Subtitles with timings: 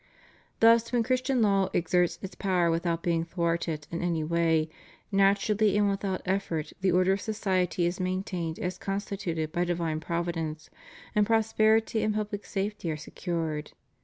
[0.61, 4.67] Thus when Christian law exerts its power without being thwarted in any way,
[5.11, 10.71] naturally and without effort the order of society is maintained as constituted by divine Providence,
[11.13, 13.73] and prosperity and public safety are secured.